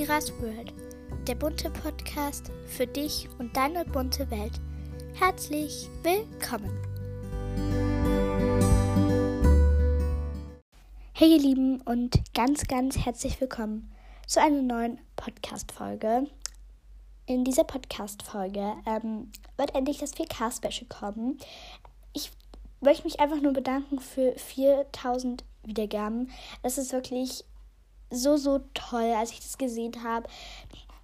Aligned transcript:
Miras 0.00 0.32
World, 0.40 0.72
der 1.28 1.34
bunte 1.34 1.68
Podcast 1.68 2.50
für 2.64 2.86
dich 2.86 3.28
und 3.38 3.54
deine 3.54 3.84
bunte 3.84 4.30
Welt. 4.30 4.58
Herzlich 5.12 5.90
willkommen. 6.02 6.70
Hey 11.12 11.32
ihr 11.32 11.38
Lieben 11.38 11.82
und 11.82 12.18
ganz, 12.32 12.66
ganz 12.66 12.96
herzlich 12.96 13.38
willkommen 13.42 13.92
zu 14.26 14.40
einer 14.40 14.62
neuen 14.62 14.98
Podcast-Folge. 15.16 16.26
In 17.26 17.44
dieser 17.44 17.64
Podcast-Folge 17.64 18.76
ähm, 18.86 19.30
wird 19.58 19.74
endlich 19.74 19.98
das 19.98 20.14
4K-Special 20.14 20.88
kommen. 20.88 21.36
Ich 22.14 22.32
möchte 22.80 23.04
mich 23.04 23.20
einfach 23.20 23.42
nur 23.42 23.52
bedanken 23.52 23.98
für 23.98 24.32
4000 24.34 25.44
Wiedergaben. 25.62 26.30
Das 26.62 26.78
ist 26.78 26.94
wirklich 26.94 27.44
so, 28.10 28.36
so 28.36 28.60
toll, 28.74 29.12
als 29.16 29.32
ich 29.32 29.40
das 29.40 29.58
gesehen 29.58 30.04
habe. 30.04 30.28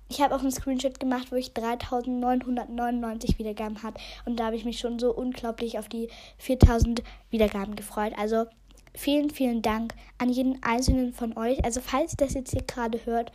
Ich 0.08 0.20
habe 0.20 0.34
auch 0.34 0.40
einen 0.40 0.52
Screenshot 0.52 1.00
gemacht, 1.00 1.32
wo 1.32 1.36
ich 1.36 1.52
3999 1.52 3.38
Wiedergaben 3.38 3.82
hatte. 3.82 4.00
Und 4.24 4.38
da 4.38 4.46
habe 4.46 4.56
ich 4.56 4.64
mich 4.64 4.78
schon 4.78 4.98
so 4.98 5.12
unglaublich 5.12 5.78
auf 5.78 5.88
die 5.88 6.08
4000 6.38 7.02
Wiedergaben 7.30 7.74
gefreut. 7.74 8.12
Also 8.16 8.46
vielen, 8.94 9.30
vielen 9.30 9.62
Dank 9.62 9.94
an 10.18 10.28
jeden 10.28 10.62
einzelnen 10.62 11.12
von 11.12 11.36
euch. 11.36 11.64
Also 11.64 11.80
falls 11.80 12.12
ihr 12.12 12.18
das 12.18 12.34
jetzt 12.34 12.52
hier 12.52 12.62
gerade 12.62 13.04
hört, 13.04 13.32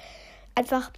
einfach 0.55 0.91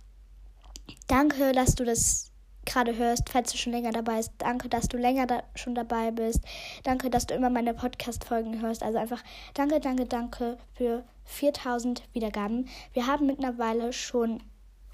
danke, 1.07 1.53
dass 1.53 1.75
du 1.75 1.85
das 1.85 2.32
gerade 2.65 2.97
hörst, 2.97 3.29
falls 3.29 3.51
du 3.51 3.57
schon 3.57 3.73
länger 3.73 3.91
dabei 3.91 4.17
bist. 4.17 4.31
Danke, 4.37 4.69
dass 4.69 4.87
du 4.87 4.97
länger 4.97 5.27
da 5.27 5.43
schon 5.55 5.75
dabei 5.75 6.11
bist. 6.11 6.41
Danke, 6.83 7.09
dass 7.09 7.27
du 7.27 7.33
immer 7.33 7.49
meine 7.49 7.73
Podcast-Folgen 7.73 8.61
hörst. 8.61 8.83
Also 8.83 8.97
einfach 8.97 9.23
danke, 9.53 9.79
danke, 9.79 10.05
danke 10.05 10.57
für 10.73 11.03
4000 11.25 12.03
Wiedergaben. 12.13 12.67
Wir 12.93 13.07
haben 13.07 13.25
mittlerweile 13.25 13.93
schon 13.93 14.41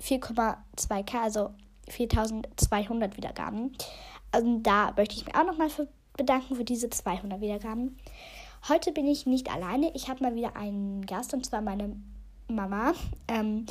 4,2k, 0.02 1.22
also 1.22 1.52
4200 1.90 3.18
Wiedergaben. 3.18 3.76
Also 4.32 4.60
da 4.60 4.94
möchte 4.96 5.16
ich 5.16 5.26
mich 5.26 5.36
auch 5.36 5.46
nochmal 5.46 5.70
bedanken 6.18 6.56
für 6.56 6.66
diese 6.66 6.90
200 6.90 7.42
Wiedergaben. 7.42 7.98
Heute 8.68 8.92
bin 8.92 9.08
ich 9.08 9.26
nicht 9.26 9.50
alleine. 9.52 9.92
Ich 9.96 10.10
habe 10.10 10.24
mal 10.24 10.36
wieder 10.36 10.56
einen 10.56 11.06
Gast 11.06 11.34
und 11.34 11.46
zwar 11.46 11.62
meine 11.62 11.96
Mama. 12.48 12.94
Ähm, 13.28 13.66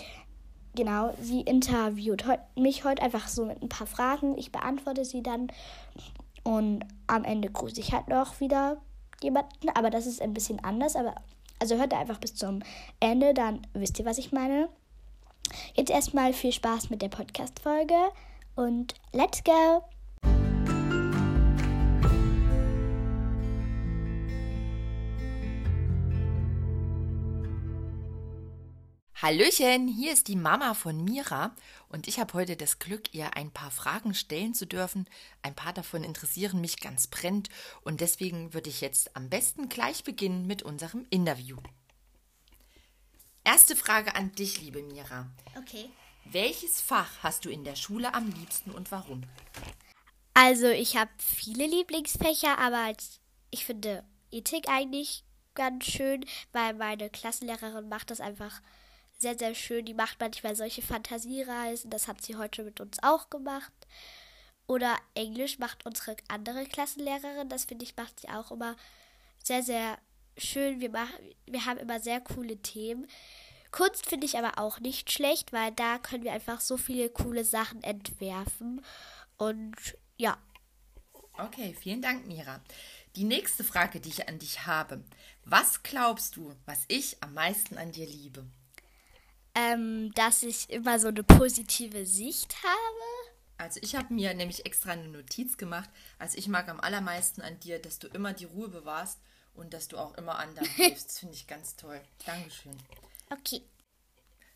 genau, 0.79 1.13
sie 1.21 1.41
interviewt 1.41 2.25
mich 2.55 2.85
heute 2.85 3.03
einfach 3.03 3.27
so 3.27 3.45
mit 3.45 3.61
ein 3.61 3.69
paar 3.69 3.89
Fragen. 3.89 4.39
Ich 4.39 4.53
beantworte 4.53 5.05
sie 5.05 5.25
dann 5.25 5.49
und 6.45 6.85
am 7.09 7.25
Ende 7.25 7.51
grüße 7.51 7.81
ich 7.81 7.93
halt 7.93 8.07
noch 8.07 8.39
wieder 8.39 8.77
jemanden. 9.21 9.71
Aber 9.75 9.91
das 9.91 10.07
ist 10.07 10.23
ein 10.23 10.33
bisschen 10.33 10.63
anders. 10.65 10.95
Aber 10.95 11.17
also 11.59 11.77
hört 11.77 11.93
einfach 11.93 12.21
bis 12.21 12.37
zum 12.37 12.61
Ende, 13.01 13.35
dann 13.35 13.67
wisst 13.75 13.99
ihr, 13.99 14.05
was 14.05 14.19
ich 14.19 14.31
meine. 14.31 14.69
Jetzt 15.75 15.91
erstmal 15.91 16.33
viel 16.33 16.53
Spaß 16.53 16.91
mit 16.91 17.03
der 17.03 17.09
Podcast-Folge 17.09 17.97
und 18.55 18.95
let's 19.13 19.43
go! 19.43 19.83
Hallöchen, 29.21 29.89
hier 29.89 30.13
ist 30.13 30.29
die 30.29 30.37
Mama 30.37 30.75
von 30.75 31.03
Mira 31.03 31.53
und 31.89 32.07
ich 32.07 32.21
habe 32.21 32.35
heute 32.35 32.57
das 32.57 32.79
Glück, 32.79 33.13
ihr 33.13 33.37
ein 33.37 33.51
paar 33.51 33.73
Fragen 33.73 34.15
stellen 34.15 34.55
zu 34.55 34.65
dürfen. 34.65 35.09
Ein 35.43 35.57
paar 35.57 35.73
davon 35.73 36.05
interessieren 36.05 36.61
mich 36.61 36.79
ganz 36.79 37.09
brennend 37.09 37.49
und 37.83 38.01
deswegen 38.01 38.55
würde 38.55 38.71
ich 38.71 38.81
jetzt 38.81 39.17
am 39.17 39.29
besten 39.29 39.69
gleich 39.69 40.05
beginnen 40.05 40.47
mit 40.47 40.63
unserem 40.63 41.05
Interview. 41.11 41.57
Erste 43.43 43.75
Frage 43.75 44.15
an 44.15 44.31
dich, 44.37 44.61
liebe 44.61 44.85
Mira. 44.85 45.27
Okay. 45.57 45.91
Welches 46.25 46.81
Fach 46.81 47.11
hast 47.21 47.45
du 47.45 47.51
in 47.51 47.65
der 47.65 47.75
Schule 47.75 48.15
am 48.15 48.31
liebsten 48.31 48.71
und 48.71 48.93
warum? 48.93 49.25
Also, 50.35 50.69
ich 50.69 50.97
habe 50.97 51.11
viele 51.19 51.67
Lieblingsfächer, 51.67 52.57
aber 52.59 52.95
ich 53.51 53.65
finde 53.65 54.05
Ethik 54.31 54.69
eigentlich 54.69 55.25
ganz 55.55 55.87
schön, 55.87 56.25
weil 56.53 56.75
meine 56.75 57.11
Klassenlehrerin 57.11 57.89
macht 57.89 58.11
das 58.11 58.21
einfach 58.21 58.63
sehr, 59.19 59.37
sehr 59.39 59.55
schön. 59.55 59.85
Die 59.85 59.95
macht 59.95 60.21
manchmal 60.21 60.57
solche 60.57 60.83
Fantasiereisen. 60.83 61.91
Das 61.91 62.09
hat 62.09 62.23
sie 62.23 62.37
heute 62.37 62.63
mit 62.63 62.81
uns 62.81 63.03
auch 63.03 63.31
gemacht. 63.31 63.73
Oder 64.67 64.97
Englisch 65.15 65.59
macht 65.59 65.85
unsere 65.87 66.17
andere 66.29 66.65
Klassenlehrerin. 66.65 67.49
Das 67.49 67.65
finde 67.65 67.85
ich, 67.85 67.97
macht 67.97 68.21
sie 68.21 68.29
auch 68.29 68.51
immer 68.51 68.77
sehr, 69.43 69.63
sehr 69.63 69.99
schön. 70.37 70.81
Wir, 70.81 70.91
machen, 70.91 71.15
wir 71.47 71.65
haben 71.65 71.79
immer 71.79 72.01
sehr 72.01 72.21
coole 72.21 72.59
Themen. 72.59 73.09
Kunst 73.71 74.07
finde 74.07 74.27
ich 74.27 74.39
aber 74.39 74.59
auch 74.59 74.81
nicht 74.81 75.11
schlecht, 75.11 75.53
weil 75.53 75.73
da 75.73 75.99
können 75.99 76.25
wir 76.25 76.33
einfach 76.33 76.61
so 76.61 76.77
viele 76.77 77.11
coole 77.11 77.45
Sachen 77.45 77.83
entwerfen. 77.83 78.85
Und 79.37 79.77
ja. 80.17 80.39
Okay, 81.35 81.75
vielen 81.79 82.03
Dank, 82.03 82.27
Mira. 82.27 82.61
Die 83.17 83.25
nächste 83.25 83.65
Frage, 83.65 84.01
die 84.01 84.09
ich 84.11 84.29
an 84.29 84.39
dich 84.39 84.67
habe. 84.67 85.03
Was 85.45 85.83
glaubst 85.83 86.37
du, 86.37 86.55
was 86.67 86.85
ich 86.89 87.23
am 87.23 87.35
meisten 87.35 87.79
an 87.79 87.93
dir 87.93 88.07
liebe? 88.07 88.47
Ähm, 89.59 90.13
dass 90.15 90.43
ich 90.45 90.71
immer 90.71 91.01
so 91.01 91.09
eine 91.09 91.25
positive 91.25 92.07
Sicht 92.07 92.55
habe. 92.63 93.33
Also 93.57 93.81
ich 93.83 93.97
habe 93.97 94.15
mir 94.15 94.33
nämlich 94.35 94.67
extra 94.67 94.93
eine 94.93 95.09
Notiz 95.09 95.57
gemacht. 95.57 95.91
Also 96.19 96.39
ich 96.39 96.47
mag 96.47 96.69
am 96.69 96.79
allermeisten 96.79 97.43
an 97.43 97.59
dir, 97.59 97.81
dass 97.81 97.99
du 97.99 98.07
immer 98.09 98.33
die 98.33 98.45
Ruhe 98.45 98.69
bewahrst 98.69 99.19
und 99.55 99.75
dass 99.75 99.89
du 99.89 99.99
auch 99.99 100.15
immer 100.15 100.39
anderen 100.39 100.69
hilfst. 100.77 101.09
Das 101.09 101.19
finde 101.19 101.35
ich 101.35 101.49
ganz 101.49 101.75
toll. 101.75 102.01
Dankeschön. 102.25 102.77
Okay. 103.31 103.63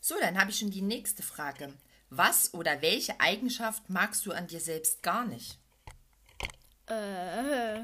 So, 0.01 0.15
dann 0.21 0.39
habe 0.39 0.51
ich 0.51 0.59
schon 0.59 0.71
die 0.71 0.83
nächste 0.83 1.23
Frage. 1.25 1.73
Was 2.11 2.55
oder 2.55 2.81
welche 2.83 3.21
Eigenschaft 3.21 3.91
magst 3.91 4.25
du 4.27 4.33
an 4.33 4.47
dir 4.47 4.61
selbst 4.61 5.03
gar 5.03 5.25
nicht? 5.25 5.59
Äh, 6.87 7.81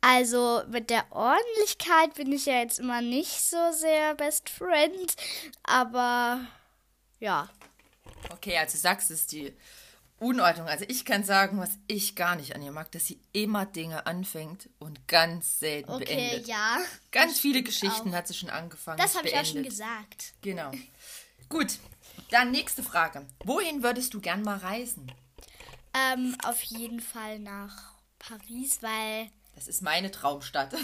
also 0.00 0.62
mit 0.68 0.90
der 0.90 1.04
Ordentlichkeit 1.10 2.14
bin 2.14 2.32
ich 2.32 2.46
ja 2.46 2.60
jetzt 2.60 2.78
immer 2.78 3.02
nicht 3.02 3.42
so 3.42 3.72
sehr 3.72 4.14
Best 4.14 4.48
Friend, 4.48 5.14
aber 5.62 6.40
ja. 7.18 7.48
Okay, 8.30 8.56
also 8.58 8.78
sagst 8.78 9.10
es 9.10 9.26
die 9.26 9.52
Unordnung. 10.18 10.68
Also 10.68 10.84
ich 10.88 11.04
kann 11.04 11.24
sagen, 11.24 11.58
was 11.58 11.78
ich 11.86 12.14
gar 12.14 12.36
nicht 12.36 12.54
an 12.54 12.62
ihr 12.62 12.72
mag, 12.72 12.92
dass 12.92 13.06
sie 13.06 13.20
immer 13.32 13.64
Dinge 13.66 14.06
anfängt 14.06 14.68
und 14.78 15.08
ganz 15.08 15.60
selten 15.60 15.90
okay, 15.90 16.04
beendet. 16.04 16.40
Okay, 16.42 16.50
ja. 16.50 16.78
Ganz 17.10 17.40
viele 17.40 17.62
Geschichten 17.62 18.10
auch. 18.10 18.14
hat 18.14 18.28
sie 18.28 18.34
schon 18.34 18.50
angefangen. 18.50 18.98
Das 18.98 19.16
habe 19.16 19.28
ich 19.28 19.34
auch 19.34 19.44
schon 19.44 19.62
gesagt. 19.62 20.34
Genau. 20.42 20.70
Gut, 21.48 21.78
dann 22.30 22.50
nächste 22.50 22.82
Frage. 22.82 23.26
Wohin 23.44 23.82
würdest 23.82 24.14
du 24.14 24.20
gern 24.20 24.42
mal 24.42 24.58
reisen? 24.58 25.10
Ähm, 25.94 26.36
auf 26.44 26.62
jeden 26.62 27.00
Fall 27.00 27.38
nach 27.38 27.94
Paris, 28.18 28.82
weil 28.82 29.30
das 29.54 29.68
ist 29.68 29.82
meine 29.82 30.10
Traumstadt. 30.10 30.74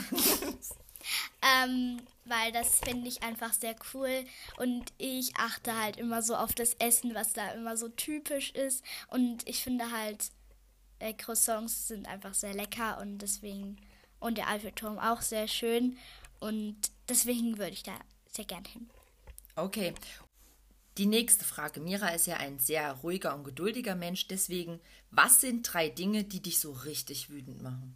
ähm, 1.42 2.00
weil 2.24 2.52
das 2.52 2.80
finde 2.80 3.08
ich 3.08 3.22
einfach 3.22 3.52
sehr 3.52 3.76
cool 3.94 4.24
und 4.58 4.92
ich 4.98 5.36
achte 5.36 5.78
halt 5.80 5.96
immer 5.96 6.22
so 6.22 6.36
auf 6.36 6.54
das 6.54 6.74
Essen, 6.74 7.14
was 7.14 7.32
da 7.32 7.50
immer 7.52 7.76
so 7.76 7.88
typisch 7.88 8.50
ist 8.50 8.84
und 9.08 9.46
ich 9.48 9.62
finde 9.62 9.90
halt 9.90 10.30
äh, 10.98 11.12
Croissants 11.12 11.88
sind 11.88 12.06
einfach 12.08 12.34
sehr 12.34 12.54
lecker 12.54 12.98
und 13.00 13.18
deswegen 13.18 13.76
und 14.18 14.38
der 14.38 14.48
Eiffelturm 14.48 14.98
auch 14.98 15.20
sehr 15.20 15.46
schön 15.46 15.96
und 16.40 16.76
deswegen 17.08 17.58
würde 17.58 17.72
ich 17.72 17.82
da 17.82 17.92
sehr 18.32 18.44
gern 18.44 18.64
hin. 18.64 18.88
Okay. 19.54 19.94
Die 20.98 21.06
nächste 21.06 21.44
Frage. 21.44 21.80
Mira 21.80 22.08
ist 22.08 22.26
ja 22.26 22.38
ein 22.38 22.58
sehr 22.58 22.92
ruhiger 22.92 23.34
und 23.34 23.44
geduldiger 23.44 23.94
Mensch. 23.94 24.28
Deswegen, 24.28 24.80
was 25.10 25.42
sind 25.42 25.62
drei 25.62 25.90
Dinge, 25.90 26.24
die 26.24 26.40
dich 26.40 26.58
so 26.58 26.72
richtig 26.72 27.28
wütend 27.28 27.62
machen? 27.62 27.94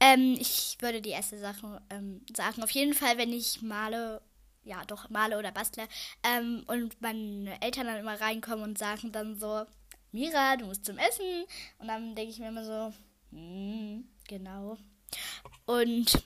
Ähm, 0.00 0.36
ich 0.40 0.76
würde 0.80 1.00
die 1.00 1.10
erste 1.10 1.38
Sache 1.38 1.82
ähm, 1.90 2.24
sagen. 2.34 2.62
Auf 2.62 2.70
jeden 2.70 2.94
Fall, 2.94 3.18
wenn 3.18 3.32
ich 3.32 3.62
male, 3.62 4.22
ja 4.64 4.82
doch, 4.86 5.10
male 5.10 5.38
oder 5.38 5.52
bastle, 5.52 5.86
ähm, 6.22 6.64
und 6.66 7.00
meine 7.00 7.60
Eltern 7.62 7.86
dann 7.86 7.98
immer 7.98 8.20
reinkommen 8.20 8.64
und 8.64 8.78
sagen 8.78 9.12
dann 9.12 9.38
so, 9.38 9.64
Mira, 10.12 10.56
du 10.56 10.66
musst 10.66 10.84
zum 10.84 10.98
Essen. 10.98 11.44
Und 11.78 11.88
dann 11.88 12.14
denke 12.14 12.32
ich 12.32 12.38
mir 12.38 12.48
immer 12.48 12.64
so, 12.64 12.92
hm, 13.30 14.08
genau. 14.26 14.76
Und 15.66 16.22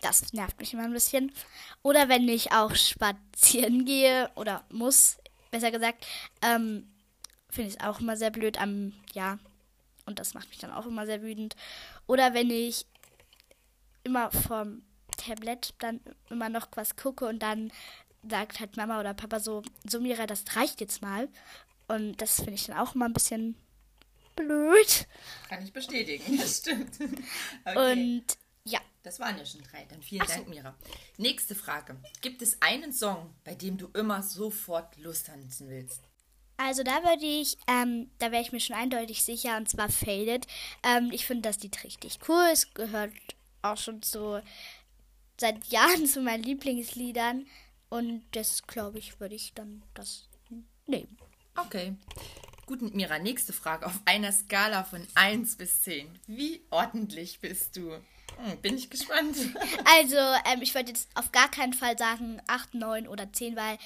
das 0.00 0.32
nervt 0.32 0.58
mich 0.58 0.72
immer 0.72 0.84
ein 0.84 0.92
bisschen. 0.92 1.32
Oder 1.82 2.08
wenn 2.08 2.28
ich 2.28 2.52
auch 2.52 2.74
spazieren 2.74 3.84
gehe 3.84 4.30
oder 4.36 4.64
muss, 4.70 5.18
besser 5.50 5.70
gesagt, 5.70 6.06
ähm, 6.42 6.88
finde 7.50 7.68
ich 7.68 7.76
es 7.76 7.80
auch 7.80 8.00
immer 8.00 8.16
sehr 8.16 8.30
blöd 8.30 8.60
am, 8.60 8.92
ja, 9.12 9.38
und 10.06 10.18
das 10.18 10.34
macht 10.34 10.48
mich 10.48 10.58
dann 10.58 10.72
auch 10.72 10.86
immer 10.86 11.06
sehr 11.06 11.22
wütend. 11.22 11.56
Oder 12.06 12.34
wenn 12.34 12.50
ich 12.50 12.86
immer 14.04 14.30
vom 14.30 14.82
Tablet 15.16 15.74
dann 15.78 16.00
immer 16.30 16.48
noch 16.48 16.68
was 16.74 16.96
gucke 16.96 17.26
und 17.26 17.40
dann 17.40 17.72
sagt 18.28 18.60
halt 18.60 18.76
Mama 18.76 19.00
oder 19.00 19.14
Papa 19.14 19.40
so, 19.40 19.62
so 19.88 20.00
Mira, 20.00 20.26
das 20.26 20.44
reicht 20.56 20.80
jetzt 20.80 21.02
mal. 21.02 21.28
Und 21.88 22.20
das 22.20 22.36
finde 22.36 22.54
ich 22.54 22.66
dann 22.66 22.78
auch 22.78 22.94
immer 22.94 23.06
ein 23.06 23.12
bisschen 23.12 23.56
blöd. 24.36 25.06
Kann 25.48 25.62
ich 25.62 25.72
bestätigen, 25.72 26.36
das 26.38 26.58
stimmt. 26.58 26.98
Okay. 27.64 27.92
Und 27.92 28.24
ja, 28.66 28.80
Das 29.02 29.20
waren 29.20 29.36
ja 29.36 29.44
schon 29.44 29.62
drei. 29.62 29.84
Dann 29.84 30.02
vielen 30.02 30.26
so. 30.26 30.34
Dank, 30.34 30.48
Mira. 30.48 30.74
Nächste 31.18 31.54
Frage. 31.54 31.96
Gibt 32.22 32.40
es 32.40 32.60
einen 32.62 32.92
Song, 32.92 33.34
bei 33.44 33.54
dem 33.54 33.76
du 33.76 33.88
immer 33.88 34.22
sofort 34.22 34.96
Lust 34.96 35.26
tanzen 35.26 35.68
willst? 35.68 36.00
Also 36.56 36.82
da 36.82 37.02
würde 37.02 37.24
ich, 37.24 37.56
ähm, 37.66 38.10
da 38.18 38.30
wäre 38.30 38.42
ich 38.42 38.52
mir 38.52 38.60
schon 38.60 38.76
eindeutig 38.76 39.22
sicher, 39.24 39.56
und 39.56 39.68
zwar 39.68 39.88
Faded. 39.88 40.46
Ähm, 40.82 41.10
ich 41.12 41.26
finde 41.26 41.42
das 41.48 41.60
Lied 41.60 41.82
richtig 41.82 42.18
cool. 42.28 42.48
Es 42.52 42.72
gehört 42.74 43.12
auch 43.62 43.76
schon 43.76 44.02
so 44.02 44.40
seit 45.38 45.64
Jahren 45.68 46.06
zu 46.06 46.20
meinen 46.20 46.44
Lieblingsliedern. 46.44 47.46
Und 47.88 48.24
das, 48.32 48.66
glaube 48.66 48.98
ich, 48.98 49.20
würde 49.20 49.34
ich 49.34 49.54
dann 49.54 49.82
das 49.94 50.28
nehmen. 50.86 51.16
Okay. 51.56 51.94
Gut, 52.66 52.80
Mira, 52.94 53.18
nächste 53.18 53.52
Frage. 53.52 53.86
Auf 53.86 54.00
einer 54.04 54.32
Skala 54.32 54.84
von 54.84 55.06
1 55.14 55.56
bis 55.56 55.82
10. 55.82 56.08
Wie 56.26 56.62
ordentlich 56.70 57.40
bist 57.40 57.76
du? 57.76 57.92
Hm, 57.92 58.60
bin 58.62 58.76
ich 58.76 58.90
gespannt. 58.90 59.36
Also, 59.84 60.16
ähm, 60.16 60.62
ich 60.62 60.74
würde 60.74 60.88
jetzt 60.88 61.08
auf 61.14 61.30
gar 61.30 61.50
keinen 61.50 61.72
Fall 61.74 61.96
sagen 61.98 62.40
8, 62.46 62.74
9 62.74 63.06
oder 63.06 63.32
10, 63.32 63.54
weil 63.54 63.78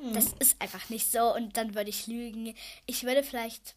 hm. 0.00 0.14
das 0.14 0.32
ist 0.38 0.60
einfach 0.60 0.88
nicht 0.88 1.10
so 1.10 1.34
und 1.34 1.56
dann 1.56 1.74
würde 1.74 1.90
ich 1.90 2.06
lügen. 2.06 2.54
Ich 2.86 3.04
würde 3.04 3.22
vielleicht 3.22 3.76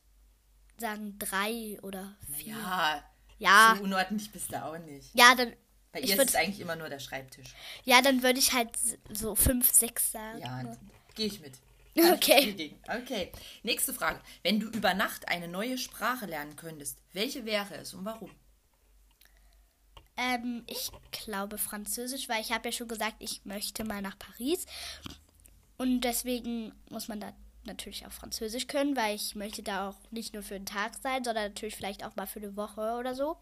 sagen 0.77 1.17
3 1.19 1.79
oder 1.81 2.15
4. 2.37 2.53
Ja, 2.53 3.03
ja. 3.39 3.75
So 3.77 3.83
unordentlich 3.83 4.31
bist 4.31 4.51
du 4.51 4.63
auch 4.63 4.77
nicht. 4.77 5.09
Ja, 5.13 5.35
dann. 5.35 5.53
Bei 5.91 6.01
ihr 6.01 6.17
würd, 6.17 6.27
ist 6.27 6.29
es 6.29 6.35
eigentlich 6.35 6.59
immer 6.59 6.75
nur 6.75 6.89
der 6.89 6.99
Schreibtisch. 6.99 7.55
Ja, 7.85 8.01
dann 8.01 8.21
würde 8.21 8.39
ich 8.39 8.53
halt 8.53 8.69
so 9.09 9.35
5, 9.35 9.71
6 9.71 10.11
sagen. 10.11 10.39
Ja, 10.39 10.77
gehe 11.15 11.27
ich 11.27 11.39
mit. 11.39 11.53
Okay. 12.13 12.75
Okay. 12.87 13.31
Nächste 13.63 13.91
Frage. 13.91 14.21
Wenn 14.43 14.59
du 14.59 14.67
über 14.67 14.93
Nacht 14.93 15.27
eine 15.29 15.47
neue 15.47 15.79
Sprache 15.79 16.27
lernen 16.27 16.55
könntest, 16.55 16.99
welche 17.13 17.43
wäre 17.43 17.75
es 17.75 17.95
und 17.95 18.05
warum? 18.05 18.29
Ähm, 20.15 20.63
ich 20.67 20.91
glaube 21.11 21.57
Französisch, 21.57 22.29
weil 22.29 22.41
ich 22.41 22.51
habe 22.51 22.69
ja 22.69 22.71
schon 22.71 22.87
gesagt, 22.87 23.15
ich 23.19 23.45
möchte 23.45 23.83
mal 23.83 24.01
nach 24.01 24.17
Paris. 24.17 24.65
Und 25.77 26.01
deswegen 26.01 26.73
muss 26.89 27.07
man 27.07 27.19
da 27.19 27.33
natürlich 27.65 28.05
auch 28.05 28.11
Französisch 28.11 28.67
können, 28.67 28.95
weil 28.95 29.15
ich 29.15 29.35
möchte 29.35 29.61
da 29.61 29.89
auch 29.89 30.11
nicht 30.11 30.33
nur 30.33 30.41
für 30.41 30.55
einen 30.55 30.65
Tag 30.65 30.95
sein, 30.95 31.23
sondern 31.23 31.51
natürlich 31.51 31.75
vielleicht 31.75 32.03
auch 32.03 32.15
mal 32.15 32.25
für 32.25 32.39
eine 32.39 32.55
Woche 32.55 32.97
oder 32.97 33.13
so. 33.13 33.37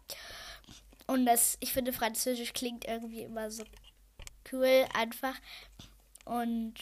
Und 1.06 1.24
das, 1.24 1.56
ich 1.60 1.72
finde, 1.72 1.92
Französisch 1.92 2.52
klingt 2.52 2.84
irgendwie 2.84 3.22
immer 3.22 3.50
so 3.50 3.64
cool, 4.52 4.86
einfach. 4.92 5.34
Und 6.24 6.74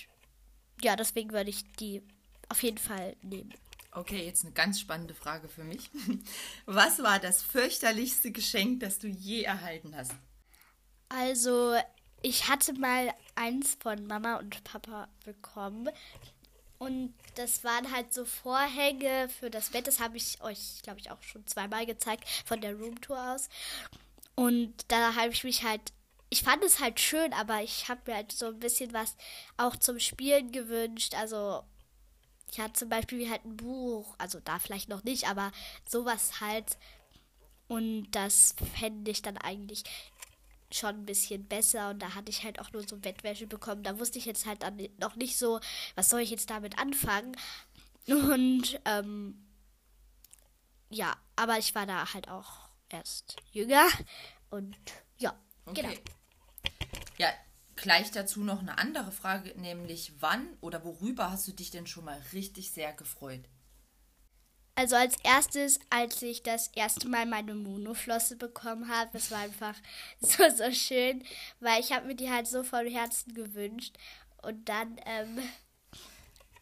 ja, 0.82 0.96
deswegen 0.96 1.32
würde 1.32 1.50
ich 1.50 1.64
die 1.74 2.02
auf 2.48 2.62
jeden 2.62 2.78
Fall 2.78 3.14
nehmen. 3.22 3.54
Okay, 3.92 4.24
jetzt 4.26 4.44
eine 4.44 4.52
ganz 4.52 4.80
spannende 4.80 5.14
Frage 5.14 5.48
für 5.48 5.62
mich. 5.62 5.90
Was 6.66 7.02
war 7.02 7.20
das 7.20 7.42
fürchterlichste 7.42 8.32
Geschenk, 8.32 8.80
das 8.80 8.98
du 8.98 9.06
je 9.06 9.42
erhalten 9.42 9.94
hast? 9.94 10.12
Also, 11.08 11.76
ich 12.22 12.48
hatte 12.48 12.72
mal 12.72 13.14
eins 13.36 13.76
von 13.80 14.06
Mama 14.06 14.36
und 14.36 14.62
Papa 14.64 15.08
bekommen. 15.24 15.90
Und 16.78 17.14
das 17.36 17.64
waren 17.64 17.90
halt 17.92 18.12
so 18.12 18.24
Vorhänge 18.24 19.28
für 19.28 19.50
das 19.50 19.70
Bett. 19.70 19.86
Das 19.86 20.00
habe 20.00 20.16
ich 20.16 20.42
euch, 20.42 20.82
glaube 20.82 21.00
ich, 21.00 21.10
auch 21.10 21.22
schon 21.22 21.46
zweimal 21.46 21.86
gezeigt 21.86 22.28
von 22.44 22.60
der 22.60 22.74
Roomtour 22.74 23.34
aus. 23.34 23.48
Und 24.34 24.74
da 24.88 25.14
habe 25.14 25.30
ich 25.30 25.44
mich 25.44 25.62
halt 25.62 25.92
ich 26.34 26.42
fand 26.42 26.64
es 26.64 26.80
halt 26.80 26.98
schön, 26.98 27.32
aber 27.32 27.62
ich 27.62 27.88
habe 27.88 28.00
mir 28.06 28.16
halt 28.16 28.32
so 28.32 28.46
ein 28.46 28.58
bisschen 28.58 28.92
was 28.92 29.14
auch 29.56 29.76
zum 29.76 30.00
Spielen 30.00 30.50
gewünscht. 30.50 31.14
Also 31.14 31.62
ich 32.50 32.58
hatte 32.58 32.72
zum 32.72 32.88
Beispiel 32.88 33.30
halt 33.30 33.44
ein 33.44 33.56
Buch, 33.56 34.16
also 34.18 34.40
da 34.40 34.58
vielleicht 34.58 34.88
noch 34.88 35.04
nicht, 35.04 35.28
aber 35.28 35.52
sowas 35.86 36.40
halt. 36.40 36.76
Und 37.68 38.10
das 38.10 38.56
fände 38.78 39.12
ich 39.12 39.22
dann 39.22 39.38
eigentlich 39.38 39.84
schon 40.76 40.90
ein 40.90 41.06
bisschen 41.06 41.46
besser. 41.46 41.90
Und 41.90 42.00
da 42.00 42.14
hatte 42.14 42.30
ich 42.30 42.44
halt 42.44 42.60
auch 42.60 42.72
nur 42.72 42.86
so 42.86 42.96
Bettwäsche 42.96 43.46
bekommen. 43.46 43.82
Da 43.82 43.98
wusste 43.98 44.18
ich 44.18 44.26
jetzt 44.26 44.46
halt 44.46 44.62
dann 44.62 44.80
noch 44.98 45.16
nicht 45.16 45.38
so, 45.38 45.60
was 45.94 46.08
soll 46.08 46.20
ich 46.20 46.30
jetzt 46.30 46.50
damit 46.50 46.78
anfangen. 46.78 47.36
Und 48.06 48.80
ähm, 48.84 49.46
ja, 50.90 51.16
aber 51.36 51.58
ich 51.58 51.74
war 51.74 51.86
da 51.86 52.12
halt 52.12 52.28
auch 52.28 52.68
erst 52.88 53.36
jünger. 53.52 53.86
Und 54.50 54.76
ja, 55.18 55.34
okay. 55.66 55.82
genau. 55.82 55.94
Ja, 57.18 57.32
Gleich 57.76 58.10
dazu 58.12 58.42
noch 58.42 58.60
eine 58.60 58.78
andere 58.78 59.10
Frage, 59.10 59.52
nämlich 59.60 60.12
wann 60.20 60.46
oder 60.60 60.84
worüber 60.84 61.30
hast 61.30 61.48
du 61.48 61.52
dich 61.52 61.70
denn 61.70 61.86
schon 61.86 62.04
mal 62.04 62.20
richtig 62.32 62.70
sehr 62.70 62.92
gefreut? 62.92 63.42
Also 64.76 64.96
als 64.96 65.16
erstes, 65.22 65.78
als 65.90 66.20
ich 66.22 66.42
das 66.42 66.68
erste 66.74 67.08
Mal 67.08 67.26
meine 67.26 67.54
Monoflosse 67.54 68.36
bekommen 68.36 68.88
habe, 68.88 69.10
das 69.12 69.30
war 69.30 69.38
einfach 69.38 69.74
so, 70.20 70.48
so 70.50 70.70
schön, 70.72 71.24
weil 71.60 71.80
ich 71.80 71.92
habe 71.92 72.06
mir 72.06 72.16
die 72.16 72.30
halt 72.30 72.46
so 72.46 72.62
von 72.64 72.86
Herzen 72.86 73.34
gewünscht. 73.34 73.96
Und 74.42 74.68
dann, 74.68 75.00
ähm, 75.06 75.38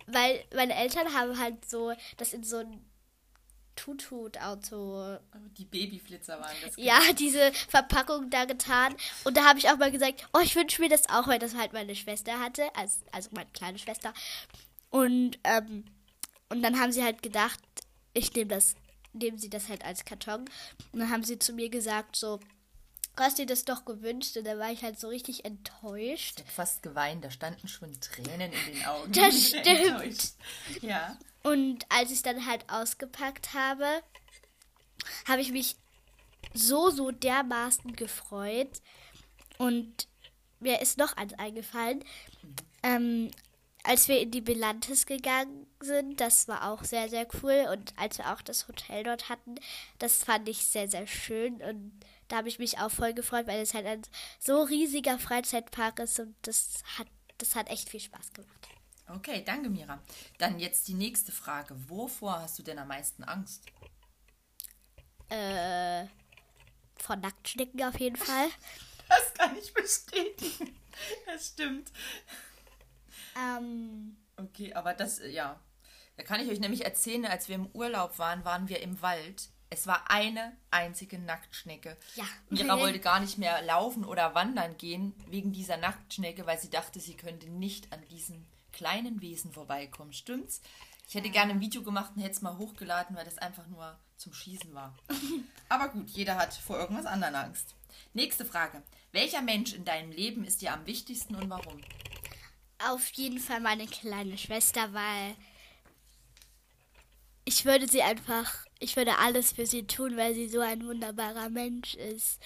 weil 0.06 0.44
meine 0.54 0.74
Eltern 0.74 1.14
haben 1.14 1.38
halt 1.38 1.68
so 1.68 1.92
das 2.16 2.32
in 2.32 2.44
so 2.44 2.58
ein 2.58 2.84
Tutut-Auto. 3.76 5.18
Die 5.56 5.64
Babyflitzer 5.64 6.38
waren 6.38 6.54
das. 6.62 6.74
Ja, 6.76 7.00
genau. 7.00 7.14
diese 7.14 7.52
Verpackung 7.68 8.30
da 8.30 8.44
getan. 8.44 8.94
Und 9.24 9.36
da 9.36 9.44
habe 9.44 9.58
ich 9.58 9.68
auch 9.70 9.78
mal 9.78 9.90
gesagt, 9.90 10.28
oh, 10.32 10.40
ich 10.40 10.54
wünsche 10.54 10.82
mir 10.82 10.88
das 10.88 11.08
auch, 11.08 11.26
weil 11.26 11.38
das 11.38 11.56
halt 11.56 11.72
meine 11.72 11.96
Schwester 11.96 12.38
hatte. 12.38 12.64
Also, 12.76 13.00
also 13.10 13.30
meine 13.32 13.50
kleine 13.52 13.78
Schwester. 13.78 14.12
Und, 14.90 15.38
ähm, 15.44 15.84
und 16.50 16.62
dann 16.62 16.78
haben 16.78 16.92
sie 16.92 17.02
halt 17.02 17.22
gedacht, 17.22 17.58
ich 18.14 18.32
nehme 18.34 18.48
das, 18.48 18.74
nehmen 19.12 19.38
sie 19.38 19.50
das 19.50 19.68
halt 19.68 19.84
als 19.84 20.04
Karton. 20.04 20.44
Und 20.92 21.00
dann 21.00 21.10
haben 21.10 21.24
sie 21.24 21.38
zu 21.38 21.52
mir 21.52 21.68
gesagt, 21.68 22.16
so, 22.16 22.38
du 23.16 23.22
hast 23.22 23.38
dir 23.38 23.46
das 23.46 23.64
doch 23.64 23.84
gewünscht. 23.84 24.36
Und 24.36 24.44
da 24.44 24.58
war 24.58 24.72
ich 24.72 24.82
halt 24.82 24.98
so 24.98 25.08
richtig 25.08 25.44
enttäuscht. 25.44 26.34
Ich 26.36 26.44
habe 26.44 26.52
fast 26.52 26.82
geweint, 26.82 27.24
da 27.24 27.30
standen 27.30 27.68
schon 27.68 27.98
Tränen 28.00 28.52
in 28.52 28.74
den 28.74 28.84
Augen. 28.84 29.12
Das 29.12 29.48
stimmt. 29.48 30.32
ja. 30.82 31.16
Und 31.42 31.84
als 31.88 32.10
ich 32.10 32.16
es 32.16 32.22
dann 32.22 32.46
halt 32.46 32.64
ausgepackt 32.68 33.52
habe, 33.54 33.86
habe 35.26 35.40
ich 35.40 35.50
mich 35.50 35.76
so, 36.54 36.90
so 36.90 37.10
dermaßen 37.10 37.96
gefreut. 37.96 38.80
Und 39.58 40.08
mir 40.60 40.80
ist 40.80 40.98
noch 40.98 41.16
eins 41.16 41.34
eingefallen. 41.34 42.04
Ähm, 42.82 43.30
als 43.84 44.08
wir 44.08 44.20
in 44.20 44.30
die 44.30 44.40
Belantes 44.40 45.06
gegangen 45.06 45.66
sind, 45.80 46.20
das 46.20 46.46
war 46.48 46.70
auch 46.70 46.84
sehr, 46.84 47.08
sehr 47.08 47.26
cool. 47.42 47.66
Und 47.70 47.92
als 47.96 48.18
wir 48.18 48.32
auch 48.32 48.42
das 48.42 48.68
Hotel 48.68 49.04
dort 49.04 49.28
hatten, 49.28 49.56
das 49.98 50.22
fand 50.22 50.48
ich 50.48 50.66
sehr, 50.66 50.88
sehr 50.88 51.06
schön. 51.06 51.60
Und 51.62 52.00
da 52.28 52.36
habe 52.36 52.48
ich 52.48 52.58
mich 52.58 52.78
auch 52.78 52.90
voll 52.90 53.12
gefreut, 53.12 53.46
weil 53.46 53.60
es 53.60 53.74
halt 53.74 53.86
ein 53.86 54.02
so 54.38 54.62
riesiger 54.62 55.18
Freizeitpark 55.18 55.98
ist 55.98 56.20
und 56.20 56.34
das 56.42 56.82
hat, 56.98 57.08
das 57.38 57.56
hat 57.56 57.68
echt 57.68 57.88
viel 57.88 58.00
Spaß 58.00 58.32
gemacht. 58.32 58.68
Okay, 59.08 59.42
danke, 59.44 59.68
Mira. 59.68 60.00
Dann 60.38 60.58
jetzt 60.58 60.88
die 60.88 60.94
nächste 60.94 61.32
Frage. 61.32 61.74
Wovor 61.88 62.40
hast 62.40 62.58
du 62.58 62.62
denn 62.62 62.78
am 62.78 62.88
meisten 62.88 63.24
Angst? 63.24 63.64
Äh, 65.28 66.06
vor 66.96 67.16
Nacktschnecken 67.16 67.82
auf 67.82 67.98
jeden 67.98 68.16
Fall. 68.16 68.48
Das 69.08 69.34
kann 69.34 69.54
ich 69.58 69.74
bestätigen. 69.74 70.74
Das 71.26 71.48
stimmt. 71.48 71.92
Ähm. 73.38 74.16
Okay, 74.36 74.72
aber 74.74 74.94
das, 74.94 75.20
äh, 75.20 75.30
ja. 75.30 75.60
Da 76.16 76.24
kann 76.24 76.40
ich 76.40 76.50
euch 76.50 76.60
nämlich 76.60 76.84
erzählen, 76.84 77.24
als 77.24 77.48
wir 77.48 77.54
im 77.54 77.66
Urlaub 77.72 78.18
waren, 78.18 78.44
waren 78.44 78.68
wir 78.68 78.80
im 78.82 79.00
Wald. 79.02 79.48
Es 79.70 79.86
war 79.86 80.10
eine 80.10 80.56
einzige 80.70 81.18
Nacktschnecke. 81.18 81.96
Ja. 82.16 82.24
Mira 82.50 82.78
wollte 82.80 83.00
gar 83.00 83.20
nicht 83.20 83.38
mehr 83.38 83.62
laufen 83.62 84.04
oder 84.04 84.34
wandern 84.34 84.76
gehen 84.76 85.14
wegen 85.28 85.52
dieser 85.52 85.78
Nacktschnecke, 85.78 86.46
weil 86.46 86.58
sie 86.58 86.68
dachte, 86.68 87.00
sie 87.00 87.16
könnte 87.16 87.48
nicht 87.48 87.92
an 87.92 88.02
diesen 88.10 88.46
kleinen 88.72 89.22
Wesen 89.22 89.52
vorbeikommen. 89.52 90.12
Stimmt's? 90.12 90.60
Ich 91.08 91.14
hätte 91.14 91.30
gerne 91.30 91.52
ein 91.52 91.60
Video 91.60 91.82
gemacht 91.82 92.12
und 92.14 92.22
hätte 92.22 92.34
es 92.34 92.42
mal 92.42 92.56
hochgeladen, 92.56 93.16
weil 93.16 93.24
das 93.24 93.38
einfach 93.38 93.66
nur 93.66 93.98
zum 94.16 94.32
Schießen 94.32 94.72
war. 94.74 94.96
Aber 95.68 95.88
gut, 95.88 96.08
jeder 96.10 96.36
hat 96.36 96.54
vor 96.54 96.78
irgendwas 96.78 97.06
anderem 97.06 97.34
Angst. 97.34 97.74
Nächste 98.14 98.44
Frage. 98.44 98.82
Welcher 99.10 99.42
Mensch 99.42 99.74
in 99.74 99.84
deinem 99.84 100.10
Leben 100.10 100.44
ist 100.44 100.62
dir 100.62 100.72
am 100.72 100.86
wichtigsten 100.86 101.34
und 101.34 101.50
warum? 101.50 101.80
Auf 102.88 103.08
jeden 103.12 103.38
Fall 103.38 103.60
meine 103.60 103.86
kleine 103.86 104.36
Schwester, 104.36 104.92
weil 104.92 105.36
ich 107.44 107.64
würde 107.64 107.88
sie 107.88 108.02
einfach, 108.02 108.66
ich 108.78 108.96
würde 108.96 109.18
alles 109.18 109.52
für 109.52 109.66
sie 109.66 109.86
tun, 109.86 110.16
weil 110.16 110.34
sie 110.34 110.48
so 110.48 110.60
ein 110.60 110.84
wunderbarer 110.86 111.48
Mensch 111.48 111.94
ist. 111.94 112.40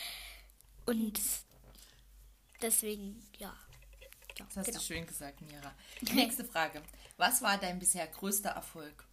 Und 0.85 1.21
deswegen, 2.62 3.23
ja. 3.38 3.55
Das 4.38 4.57
hast 4.57 4.66
genau. 4.66 4.78
du 4.78 4.85
schön 4.85 5.07
gesagt, 5.07 5.40
Mira. 5.40 5.75
Nächste 6.12 6.45
Frage. 6.52 6.83
Was 7.16 7.40
war 7.40 7.57
dein 7.57 7.78
bisher 7.78 8.07
größter 8.07 8.50
Erfolg? 8.50 9.05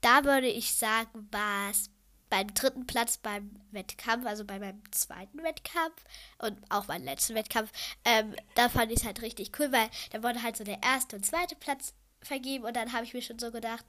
Da 0.00 0.24
würde 0.24 0.48
ich 0.48 0.74
sagen, 0.74 1.28
war 1.30 1.70
es 1.70 1.88
beim 2.30 2.52
dritten 2.54 2.86
Platz 2.86 3.16
beim 3.18 3.60
Wettkampf, 3.70 4.26
also 4.26 4.44
bei 4.44 4.58
meinem 4.58 4.82
zweiten 4.92 5.42
Wettkampf 5.42 6.04
und 6.38 6.58
auch 6.68 6.88
meinem 6.88 7.04
letzten 7.04 7.34
Wettkampf. 7.34 7.70
Ähm, 8.04 8.34
da 8.54 8.68
fand 8.68 8.90
ich 8.90 8.98
es 8.98 9.04
halt 9.04 9.22
richtig 9.22 9.58
cool, 9.58 9.70
weil 9.72 9.88
da 10.10 10.22
wurde 10.22 10.42
halt 10.42 10.56
so 10.56 10.64
der 10.64 10.82
erste 10.82 11.16
und 11.16 11.24
zweite 11.24 11.54
Platz 11.56 11.94
vergeben 12.22 12.64
und 12.64 12.76
dann 12.76 12.92
habe 12.92 13.04
ich 13.04 13.14
mir 13.14 13.22
schon 13.22 13.38
so 13.38 13.50
gedacht, 13.50 13.84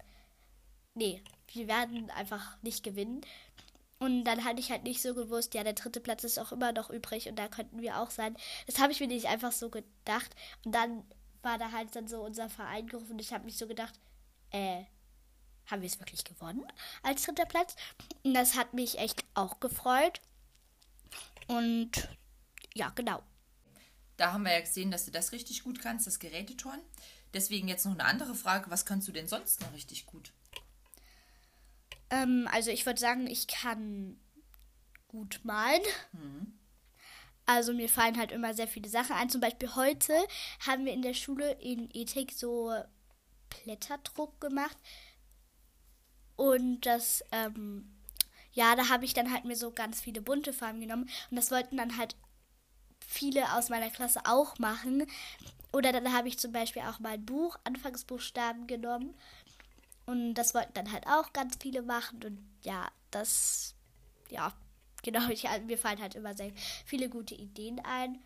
nee, 0.94 1.22
wir 1.54 1.68
werden 1.68 2.10
einfach 2.12 2.58
nicht 2.62 2.84
gewinnen. 2.84 3.22
Und 3.98 4.26
dann 4.26 4.44
hatte 4.44 4.60
ich 4.60 4.72
halt 4.72 4.84
nicht 4.84 5.02
so 5.02 5.14
gewusst, 5.14 5.54
ja, 5.54 5.64
der 5.64 5.74
dritte 5.74 6.02
Platz 6.02 6.24
ist 6.26 6.38
auch 6.38 6.52
immer 6.52 6.74
noch 6.74 6.90
übrig 6.90 7.30
und 7.30 7.38
da 7.38 7.48
könnten 7.48 7.82
wir 7.82 8.00
auch 8.02 8.12
sein. 8.12 8.36
Das 8.68 8.80
habe 8.80 8.92
ich 8.92 9.00
mir 9.00 9.08
nicht 9.08 9.28
einfach 9.28 9.54
so 9.54 9.70
gedacht. 9.70 10.36
Und 10.66 10.76
dann 10.76 11.04
war 11.42 11.58
da 11.58 11.72
halt 11.72 11.96
dann 11.96 12.08
so 12.08 12.22
unser 12.22 12.50
Verein 12.50 12.88
gerufen 12.88 13.14
und 13.14 13.22
ich 13.22 13.32
habe 13.32 13.46
mich 13.46 13.58
so 13.58 13.68
gedacht, 13.68 13.94
äh, 14.52 14.84
haben 15.68 15.82
wir 15.82 15.88
es 15.88 16.00
wirklich 16.00 16.24
gewonnen 16.24 16.66
als 17.04 17.24
dritter 17.24 17.46
Platz? 17.46 17.76
Und 18.24 18.34
das 18.34 18.56
hat 18.56 18.74
mich 18.74 19.00
echt 19.00 19.24
auch 19.34 19.60
gefreut. 19.60 20.22
Und 21.48 22.10
ja, 22.74 22.90
genau. 22.90 23.24
Da 24.18 24.34
haben 24.34 24.46
wir 24.46 24.54
ja 24.54 24.62
gesehen, 24.62 24.92
dass 24.92 25.06
du 25.06 25.12
das 25.12 25.32
richtig 25.32 25.64
gut 25.64 25.80
kannst, 25.82 26.08
das 26.08 26.20
Geräteturnen. 26.20 26.82
Deswegen 27.34 27.68
jetzt 27.68 27.86
noch 27.86 27.94
eine 27.94 28.06
andere 28.06 28.34
Frage. 28.34 28.72
Was 28.72 28.86
kannst 28.86 29.08
du 29.08 29.12
denn 29.12 29.28
sonst 29.28 29.62
noch 29.62 29.74
richtig 29.74 30.06
gut? 30.06 30.32
Ähm, 32.10 32.48
also 32.52 32.72
ich 32.72 32.86
würde 32.86 33.00
sagen, 33.00 33.28
ich 33.28 33.48
kann 33.48 34.18
gut 35.08 35.42
malen. 35.44 35.82
Mhm. 36.14 36.58
Also 37.46 37.74
mir 37.74 37.90
fallen 37.90 38.18
halt 38.18 38.32
immer 38.32 38.54
sehr 38.54 38.68
viele 38.68 38.90
Sachen 38.90 39.16
ein. 39.16 39.30
Zum 39.30 39.42
Beispiel 39.42 39.76
heute 39.76 40.14
haben 40.66 40.86
wir 40.86 40.94
in 40.94 41.02
der 41.02 41.14
Schule 41.14 41.52
in 41.62 41.90
Ethik 41.94 42.32
so 42.32 42.74
Blätterdruck 43.50 44.40
gemacht. 44.42 44.78
Und 46.36 46.82
das, 46.82 47.24
ähm, 47.32 47.90
ja, 48.54 48.76
da 48.76 48.90
habe 48.90 49.06
ich 49.06 49.14
dann 49.14 49.32
halt 49.32 49.46
mir 49.46 49.56
so 49.56 49.72
ganz 49.72 50.02
viele 50.02 50.22
bunte 50.22 50.54
Farben 50.54 50.82
genommen. 50.82 51.10
Und 51.30 51.38
das 51.38 51.52
wollten 51.52 51.78
dann 51.78 51.98
halt 51.98 52.16
viele 53.00 53.54
aus 53.54 53.70
meiner 53.70 53.90
Klasse 53.90 54.22
auch 54.26 54.58
machen. 54.60 55.06
Oder 55.72 55.92
dann 55.92 56.14
habe 56.14 56.28
ich 56.28 56.40
zum 56.40 56.52
Beispiel 56.52 56.84
auch 56.84 57.00
mein 57.00 57.26
Buch, 57.26 57.58
Anfangsbuchstaben 57.64 58.68
genommen. 58.68 59.14
Und 60.06 60.36
das 60.36 60.54
wollten 60.54 60.74
dann 60.74 60.92
halt 60.92 61.08
auch 61.08 61.34
ganz 61.34 61.58
viele 61.60 61.82
machen. 61.82 62.24
Und 62.24 62.40
ja, 62.62 62.88
das, 63.12 63.76
ja, 64.30 64.54
genau, 65.04 65.28
ich, 65.30 65.46
mir 65.66 65.78
fallen 65.78 66.02
halt 66.02 66.16
immer 66.16 66.34
sehr 66.34 66.52
viele 66.86 67.10
gute 67.10 67.36
Ideen 67.36 67.80
ein. 67.80 68.20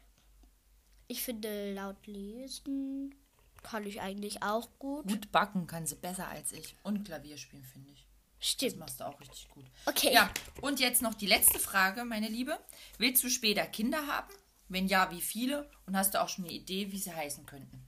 Ich 1.08 1.24
finde, 1.24 1.74
laut 1.74 2.06
lesen 2.06 3.16
kann 3.63 3.86
ich 3.86 4.01
eigentlich 4.01 4.44
auch 4.44 4.70
gut. 4.80 5.08
Gut 5.08 5.32
backen 5.32 5.68
kann 5.68 5.86
sie 5.86 5.96
besser 5.96 6.28
als 6.28 6.51
ich. 6.51 6.75
Und 6.84 7.04
Klavier 7.06 7.38
spielen, 7.38 7.63
finde 7.63 7.92
ich. 7.92 8.08
Stimmt. 8.39 8.74
Das 8.74 8.80
machst 8.80 9.00
du 9.00 9.04
auch 9.06 9.20
richtig 9.20 9.50
gut. 9.50 9.66
Okay. 9.86 10.13
Ja, 10.13 10.32
und 10.62 10.80
jetzt 10.80 11.01
noch 11.01 11.13
die 11.13 11.28
letzte 11.28 11.60
Frage, 11.60 12.06
meine 12.06 12.30
Liebe. 12.30 12.58
Willst 12.98 13.24
du 13.24 13.30
später 13.30 13.66
Kinder 13.66 14.08
haben? 14.08 14.34
Wenn 14.70 14.88
ja, 14.88 15.12
wie 15.12 15.22
viele? 15.22 15.70
Und 15.86 15.98
hast 15.98 16.13
du 16.13 16.22
auch 16.22 16.30
schon 16.30 16.46
eine 16.46 16.54
Idee, 16.54 16.92
wie 16.92 16.98
sie 16.98 17.13
heißen 17.13 17.46
könnten? 17.46 17.86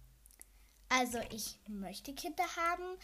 Also, 0.89 1.19
ich 1.31 1.57
möchte 1.67 2.13
Kinder 2.13 2.43
haben. 2.57 2.97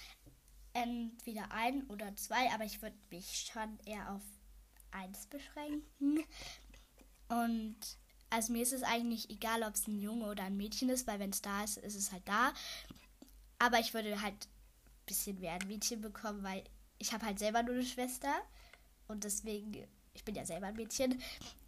Entweder 0.73 1.51
ein 1.51 1.87
oder 1.87 2.15
zwei, 2.15 2.51
aber 2.53 2.65
ich 2.65 2.81
würde 2.81 2.97
mich 3.09 3.49
schon 3.51 3.79
eher 3.85 4.11
auf 4.11 4.21
eins 4.91 5.25
beschränken. 5.27 6.23
Und 7.29 7.77
also 8.29 8.51
mir 8.51 8.63
ist 8.63 8.73
es 8.73 8.83
eigentlich 8.83 9.29
egal, 9.29 9.63
ob 9.63 9.75
es 9.75 9.87
ein 9.87 9.99
Junge 9.99 10.25
oder 10.25 10.43
ein 10.43 10.57
Mädchen 10.57 10.89
ist, 10.89 11.07
weil 11.07 11.19
wenn 11.19 11.29
es 11.29 11.41
da 11.41 11.63
ist, 11.63 11.77
ist 11.77 11.95
es 11.95 12.11
halt 12.11 12.27
da. 12.27 12.53
Aber 13.59 13.79
ich 13.79 13.93
würde 13.93 14.21
halt 14.21 14.33
ein 14.33 15.05
bisschen 15.05 15.39
mehr 15.39 15.53
ein 15.53 15.67
Mädchen 15.67 16.01
bekommen, 16.01 16.43
weil 16.43 16.63
ich 16.99 17.13
habe 17.13 17.25
halt 17.25 17.39
selber 17.39 17.63
nur 17.63 17.75
eine 17.75 17.85
Schwester 17.85 18.33
und 19.07 19.23
deswegen, 19.23 19.87
ich 20.13 20.23
bin 20.23 20.35
ja 20.35 20.45
selber 20.45 20.67
ein 20.67 20.75
Mädchen 20.75 21.21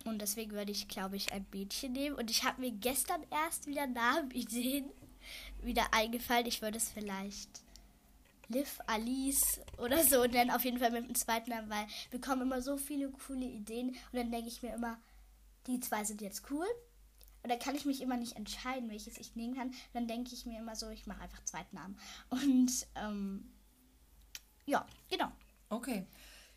und 0.06 0.22
deswegen 0.22 0.52
würde 0.52 0.72
ich, 0.72 0.88
glaube 0.88 1.16
ich, 1.16 1.32
ein 1.32 1.46
Mädchen 1.52 1.94
nehmen. 1.94 2.16
Und 2.16 2.30
ich 2.32 2.44
habe 2.44 2.62
mir 2.62 2.72
gestern 2.72 3.26
erst 3.32 3.68
wieder 3.68 3.88
Namenideen 3.88 4.90
wieder 5.62 5.94
eingefallen. 5.94 6.46
Ich 6.46 6.62
würde 6.62 6.78
es 6.78 6.90
vielleicht 6.90 7.62
Liv, 8.48 8.80
Alice 8.88 9.62
oder 9.78 10.04
so 10.04 10.26
nennen. 10.26 10.52
Auf 10.52 10.66
jeden 10.66 10.80
Fall 10.80 10.92
mit 10.92 11.08
dem 11.08 11.16
zweiten 11.16 11.52
Namen, 11.52 11.70
weil 11.70 11.86
wir 12.10 12.20
bekommen 12.20 12.44
immer 12.44 12.62
so 12.62 12.78
viele 12.78 13.10
coole 13.10 13.46
Ideen. 13.46 13.90
Und 13.90 14.14
dann 14.14 14.32
denke 14.32 14.48
ich 14.48 14.62
mir 14.62 14.74
immer, 14.74 14.98
die 15.70 15.80
zwei 15.80 16.04
sind 16.04 16.22
jetzt 16.22 16.50
cool. 16.52 16.68
Und 17.42 17.50
dann 17.50 17.60
kann 17.60 17.76
ich 17.76 17.86
mich 17.86 18.02
immer 18.02 18.18
nicht 18.18 18.36
entscheiden, 18.36 18.90
welches 18.90 19.18
ich 19.18 19.36
nehmen 19.36 19.56
kann. 19.56 19.74
Dann 19.94 20.08
denke 20.08 20.34
ich 20.34 20.46
mir 20.46 20.60
immer 20.60 20.76
so, 20.76 20.90
ich 20.90 21.08
mache 21.08 21.22
einfach 21.22 21.44
zweiten 21.46 21.76
Namen. 21.76 21.98
Und 22.30 22.88
ähm, 22.96 23.50
ja, 24.66 24.86
genau. 25.10 25.32
Okay. 25.70 26.06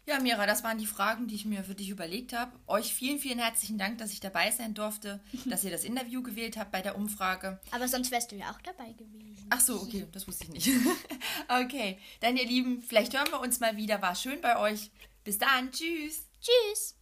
Ja, 0.04 0.19
Mira, 0.19 0.47
das 0.47 0.64
waren 0.64 0.78
die 0.78 0.87
Fragen, 0.87 1.28
die 1.28 1.37
ich 1.37 1.45
mir 1.45 1.62
für 1.62 1.76
dich 1.76 1.88
überlegt 1.88 2.33
habe. 2.33 2.50
Euch 2.66 2.92
vielen, 2.92 3.21
vielen 3.21 3.38
herzlichen 3.38 3.78
Dank, 3.78 3.99
dass 3.99 4.12
ich 4.12 4.19
dabei 4.19 4.50
sein 4.50 4.75
durfte, 4.75 5.21
dass 5.47 5.62
ihr 5.62 5.71
das 5.71 5.85
Interview 5.85 6.23
gewählt 6.23 6.57
habt 6.57 6.73
bei 6.73 6.83
der 6.83 6.97
Umfrage. 6.97 7.61
Aber 7.71 7.87
sonst 7.87 8.11
wärst 8.11 8.33
du 8.33 8.37
ja 8.37 8.50
auch 8.50 8.61
dabei 8.62 8.92
gewesen. 8.92 9.47
Ach 9.50 9.61
so, 9.61 9.81
okay, 9.81 10.07
das 10.11 10.26
wusste 10.26 10.45
ich 10.45 10.50
nicht. 10.50 10.71
okay, 11.49 11.99
dann 12.21 12.37
ihr 12.37 12.47
Lieben, 12.47 12.83
vielleicht 12.83 13.16
hören 13.16 13.31
wir 13.31 13.40
uns 13.40 13.61
mal 13.61 13.76
wieder. 13.76 14.02
War 14.02 14.16
schön 14.16 14.40
bei 14.40 14.59
euch. 14.59 14.90
Bis 15.23 15.38
dann, 15.38 15.71
tschüss. 15.71 16.26
Tschüss. 16.40 16.97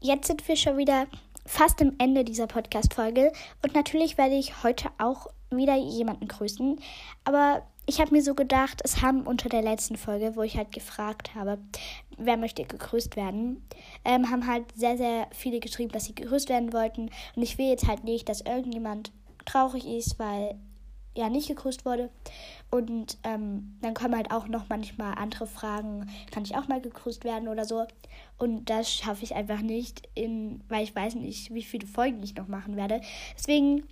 Jetzt 0.00 0.26
sind 0.26 0.46
wir 0.48 0.56
schon 0.56 0.76
wieder 0.76 1.06
fast 1.46 1.80
am 1.80 1.92
Ende 1.98 2.24
dieser 2.24 2.46
Podcast-Folge 2.46 3.32
und 3.62 3.74
natürlich 3.74 4.18
werde 4.18 4.34
ich 4.34 4.62
heute 4.62 4.90
auch 4.98 5.28
wieder 5.50 5.76
jemanden 5.76 6.28
grüßen. 6.28 6.80
Aber 7.24 7.62
ich 7.86 8.00
habe 8.00 8.12
mir 8.12 8.22
so 8.22 8.34
gedacht, 8.34 8.80
es 8.84 9.00
haben 9.00 9.22
unter 9.22 9.48
der 9.48 9.62
letzten 9.62 9.96
Folge, 9.96 10.36
wo 10.36 10.42
ich 10.42 10.56
halt 10.56 10.72
gefragt 10.72 11.34
habe, 11.34 11.58
wer 12.16 12.36
möchte 12.36 12.64
gegrüßt 12.64 13.16
werden, 13.16 13.66
ähm, 14.04 14.30
haben 14.30 14.46
halt 14.46 14.64
sehr, 14.74 14.96
sehr 14.96 15.28
viele 15.32 15.60
geschrieben, 15.60 15.92
dass 15.92 16.04
sie 16.04 16.14
gegrüßt 16.14 16.48
werden 16.48 16.72
wollten. 16.72 17.10
Und 17.36 17.42
ich 17.42 17.58
will 17.58 17.66
jetzt 17.66 17.86
halt 17.86 18.04
nicht, 18.04 18.28
dass 18.28 18.40
irgendjemand 18.40 19.12
traurig 19.44 19.86
ist, 19.86 20.18
weil 20.18 20.58
ja 21.14 21.28
nicht 21.28 21.48
gegrüßt 21.48 21.84
wurde. 21.84 22.10
Und 22.70 23.18
ähm, 23.24 23.76
dann 23.82 23.94
kommen 23.94 24.16
halt 24.16 24.30
auch 24.30 24.48
noch 24.48 24.68
manchmal 24.68 25.14
andere 25.16 25.46
Fragen, 25.46 26.10
kann 26.30 26.44
ich 26.44 26.56
auch 26.56 26.68
mal 26.68 26.80
gegrüßt 26.80 27.24
werden 27.24 27.48
oder 27.48 27.64
so. 27.64 27.86
Und 28.38 28.70
das 28.70 28.92
schaffe 28.92 29.24
ich 29.24 29.34
einfach 29.34 29.60
nicht, 29.60 30.08
in, 30.14 30.62
weil 30.68 30.84
ich 30.84 30.94
weiß 30.94 31.16
nicht, 31.16 31.52
wie 31.52 31.62
viele 31.62 31.86
Folgen 31.86 32.22
ich 32.22 32.34
noch 32.34 32.48
machen 32.48 32.76
werde. 32.76 33.00
Deswegen 33.36 33.84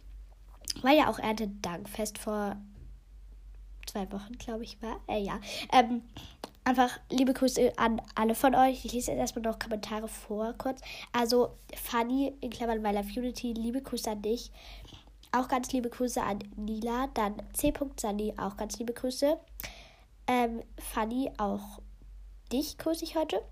war 0.82 0.92
ja 0.92 1.10
auch 1.10 1.18
Erntedankfest 1.18 2.18
vor 2.18 2.56
zwei 3.86 4.10
Wochen, 4.12 4.34
glaube 4.38 4.64
ich, 4.64 4.80
war. 4.82 5.00
Äh, 5.08 5.22
ja. 5.22 5.40
Ähm, 5.72 6.02
einfach 6.64 6.98
liebe 7.10 7.32
Grüße 7.32 7.72
an 7.76 8.00
alle 8.14 8.34
von 8.34 8.54
euch. 8.54 8.84
Ich 8.84 8.92
lese 8.92 9.10
jetzt 9.10 9.20
erstmal 9.20 9.42
noch 9.42 9.58
Kommentare 9.58 10.08
vor, 10.08 10.54
kurz. 10.54 10.80
Also, 11.12 11.56
Fanny 11.74 12.32
in 12.40 12.50
Klammern 12.50 12.82
My 12.82 12.92
Love 12.92 13.08
Unity, 13.20 13.52
liebe 13.52 13.82
Grüße 13.82 14.10
an 14.10 14.22
dich. 14.22 14.50
Auch 15.32 15.48
ganz 15.48 15.72
liebe 15.72 15.90
Grüße 15.90 16.22
an 16.22 16.40
Nila. 16.56 17.08
Dann 17.14 17.42
C. 17.52 17.72
Auch 18.36 18.56
ganz 18.56 18.78
liebe 18.78 18.92
Grüße. 18.92 19.38
Ähm, 20.26 20.62
Fanny, 20.78 21.30
auch 21.38 21.80
dich 22.52 22.78
grüße 22.78 23.04
ich 23.04 23.16
heute. 23.16 23.42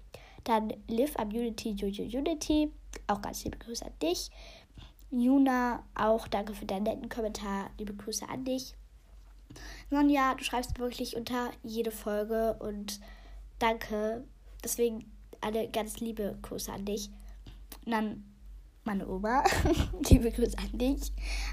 Dann 0.44 0.72
Liv 0.88 1.14
am 1.16 1.28
Unity, 1.28 1.70
Jojo 1.70 2.04
Unity, 2.04 2.72
auch 3.06 3.20
ganz 3.20 3.44
liebe 3.44 3.58
Grüße 3.58 3.84
an 3.84 3.92
dich. 4.00 4.30
Juna, 5.10 5.84
auch 5.94 6.28
danke 6.28 6.54
für 6.54 6.66
deinen 6.66 6.84
netten 6.84 7.08
Kommentar. 7.08 7.70
Liebe 7.78 7.94
Grüße 7.94 8.28
an 8.28 8.44
dich. 8.44 8.74
Sonja, 9.90 10.34
du 10.34 10.44
schreibst 10.44 10.78
wirklich 10.78 11.16
unter 11.16 11.50
jede 11.62 11.90
Folge 11.90 12.54
und 12.60 13.00
danke. 13.58 14.24
Deswegen 14.62 15.10
eine 15.40 15.68
ganz 15.68 16.00
liebe 16.00 16.38
Grüße 16.42 16.72
an 16.72 16.84
dich. 16.84 17.10
Und 17.86 17.92
dann 17.92 18.24
meine 18.88 19.06
Oma. 19.06 19.44
liebe 20.08 20.32
Grüße 20.32 20.56
an 20.56 20.78
dich. 20.78 21.12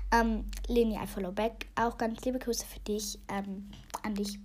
Ähm, 0.09 0.45
Leni 0.67 0.95
I 0.95 1.05
follow 1.05 1.33
back. 1.33 1.67
Auch 1.75 1.97
ganz 1.97 2.23
liebe 2.23 2.39
Grüße 2.39 2.65
für 2.65 2.79
dich, 2.79 3.19
ähm, 3.27 3.69
an 4.03 4.15
dich. 4.15 4.39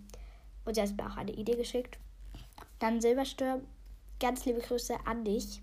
Und 0.64 0.74
sie 0.74 0.82
hat 0.82 0.96
mir 0.96 1.06
auch 1.06 1.16
eine 1.16 1.30
Idee 1.30 1.54
geschickt. 1.54 1.98
Dann 2.80 3.00
Silbersturm. 3.00 3.60
Ganz 4.18 4.44
liebe 4.44 4.58
Grüße 4.60 4.96
an 5.06 5.24
dich. 5.24 5.62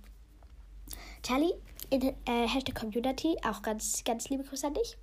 Charlie, 1.21 1.53
in, 1.89 2.01
äh, 2.01 2.47
Hashtag 2.47 2.75
Community. 2.75 3.35
Auch 3.45 3.61
ganz, 3.61 4.05
ganz 4.05 4.29
liebe 4.29 4.45
Grüße 4.45 4.65
an 4.65 4.75
dich. 4.75 4.97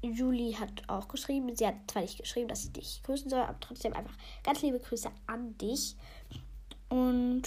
Julie 0.00 0.58
hat 0.58 0.88
auch 0.88 1.06
geschrieben. 1.06 1.54
Sie 1.54 1.66
hat 1.66 1.74
zwar 1.86 2.00
nicht 2.00 2.18
geschrieben, 2.18 2.48
dass 2.48 2.64
ich 2.64 2.72
dich 2.72 3.02
grüßen 3.02 3.28
soll, 3.28 3.42
aber 3.42 3.60
trotzdem 3.60 3.92
einfach 3.92 4.16
ganz 4.42 4.62
liebe 4.62 4.80
Grüße 4.80 5.10
an 5.26 5.56
dich. 5.58 5.96
Und 6.88 7.42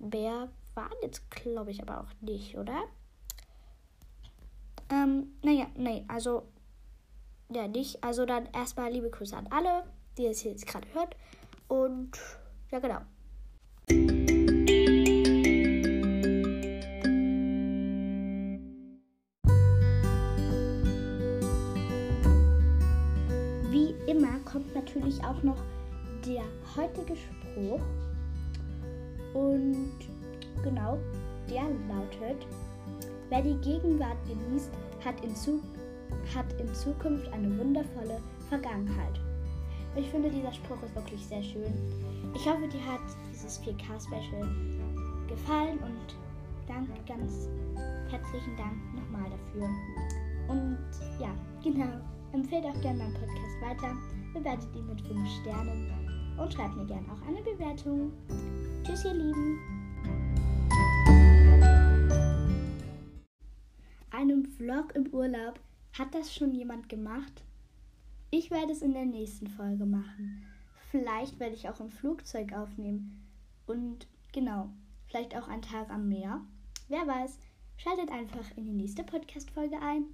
wer 0.00 0.48
waren 0.80 0.96
jetzt, 1.02 1.30
glaube 1.30 1.70
ich, 1.70 1.82
aber 1.82 2.00
auch 2.00 2.12
nicht, 2.22 2.56
oder? 2.56 2.84
Ähm, 4.90 5.34
naja, 5.42 5.66
nee, 5.76 6.04
also, 6.08 6.48
ja, 7.52 7.68
nicht. 7.68 8.02
Also 8.02 8.24
dann 8.24 8.46
erstmal 8.46 8.90
liebe 8.90 9.10
Grüße 9.10 9.36
an 9.36 9.46
alle, 9.50 9.84
die 10.16 10.26
es 10.26 10.42
jetzt 10.42 10.66
gerade 10.66 10.88
hört. 10.94 11.16
Und, 11.68 12.12
ja, 12.70 12.78
genau. 12.78 13.00
Wie 23.70 23.94
immer 24.10 24.38
kommt 24.50 24.74
natürlich 24.74 25.22
auch 25.24 25.42
noch 25.42 25.62
der 26.24 26.42
heutige 26.74 27.16
Spruch. 27.16 27.82
Und 29.34 30.19
Genau, 30.62 30.98
der 31.48 31.62
lautet, 31.88 32.46
wer 33.28 33.42
die 33.42 33.56
Gegenwart 33.56 34.18
genießt, 34.26 34.70
hat 35.04 35.22
in, 35.24 35.34
Zu 35.34 35.60
hat 36.34 36.52
in 36.60 36.72
Zukunft 36.74 37.32
eine 37.32 37.58
wundervolle 37.58 38.20
Vergangenheit. 38.48 39.20
Ich 39.96 40.08
finde, 40.10 40.30
dieser 40.30 40.52
Spruch 40.52 40.82
ist 40.84 40.94
wirklich 40.94 41.24
sehr 41.26 41.42
schön. 41.42 41.72
Ich 42.34 42.46
hoffe, 42.48 42.68
dir 42.68 42.84
hat 42.86 43.00
dieses 43.32 43.60
4K-Special 43.62 44.48
gefallen 45.28 45.78
und 45.78 46.16
dank, 46.68 46.88
ganz 47.06 47.48
herzlichen 48.10 48.56
Dank 48.56 48.76
nochmal 48.94 49.30
dafür. 49.30 49.68
Und 50.48 50.78
ja, 51.20 51.30
genau. 51.62 52.00
Empfehlt 52.32 52.64
auch 52.64 52.80
gerne 52.80 52.98
meinen 52.98 53.14
Podcast 53.14 53.60
weiter, 53.60 53.96
bewertet 54.32 54.68
ihn 54.76 54.86
mit 54.86 55.00
5 55.00 55.28
Sternen 55.40 55.90
und 56.38 56.52
schreibt 56.52 56.76
mir 56.76 56.86
gerne 56.86 57.06
auch 57.12 57.28
eine 57.28 57.42
Bewertung. 57.42 58.12
Tschüss, 58.84 59.04
ihr 59.04 59.14
Lieben. 59.14 59.79
Einem 64.20 64.44
Vlog 64.44 64.94
im 64.94 65.06
Urlaub 65.14 65.58
hat 65.94 66.14
das 66.14 66.34
schon 66.34 66.52
jemand 66.52 66.90
gemacht? 66.90 67.42
Ich 68.30 68.50
werde 68.50 68.70
es 68.70 68.82
in 68.82 68.92
der 68.92 69.06
nächsten 69.06 69.46
Folge 69.46 69.86
machen. 69.86 70.44
Vielleicht 70.90 71.40
werde 71.40 71.54
ich 71.54 71.70
auch 71.70 71.80
im 71.80 71.88
Flugzeug 71.88 72.52
aufnehmen. 72.52 73.26
Und 73.66 74.06
genau, 74.32 74.68
vielleicht 75.06 75.34
auch 75.34 75.48
einen 75.48 75.62
Tag 75.62 75.88
am 75.88 76.10
Meer. 76.10 76.42
Wer 76.88 77.06
weiß, 77.06 77.38
schaltet 77.78 78.10
einfach 78.10 78.44
in 78.58 78.66
die 78.66 78.74
nächste 78.74 79.04
Podcast-Folge 79.04 79.80
ein. 79.80 80.04